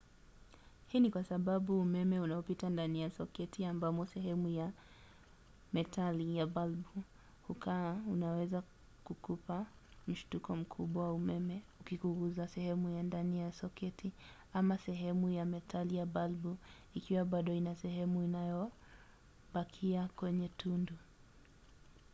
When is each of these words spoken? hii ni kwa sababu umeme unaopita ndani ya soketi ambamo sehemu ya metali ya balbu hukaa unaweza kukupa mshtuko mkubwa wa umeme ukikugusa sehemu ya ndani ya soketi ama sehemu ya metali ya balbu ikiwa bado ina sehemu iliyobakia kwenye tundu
hii 0.87 0.99
ni 0.99 1.09
kwa 1.11 1.23
sababu 1.23 1.81
umeme 1.81 2.19
unaopita 2.19 2.69
ndani 2.69 3.01
ya 3.01 3.09
soketi 3.11 3.65
ambamo 3.65 4.05
sehemu 4.05 4.49
ya 4.49 4.71
metali 5.73 6.37
ya 6.37 6.47
balbu 6.47 7.03
hukaa 7.47 7.93
unaweza 8.07 8.63
kukupa 9.03 9.65
mshtuko 10.07 10.55
mkubwa 10.55 11.03
wa 11.03 11.13
umeme 11.13 11.61
ukikugusa 11.81 12.47
sehemu 12.47 12.89
ya 12.89 13.03
ndani 13.03 13.39
ya 13.39 13.51
soketi 13.51 14.11
ama 14.53 14.77
sehemu 14.77 15.29
ya 15.29 15.45
metali 15.45 15.95
ya 15.95 16.05
balbu 16.05 16.57
ikiwa 16.93 17.25
bado 17.25 17.53
ina 17.53 17.75
sehemu 17.75 18.23
iliyobakia 18.23 20.07
kwenye 20.15 20.49
tundu 20.49 20.93